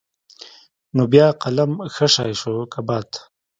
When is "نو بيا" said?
0.95-1.27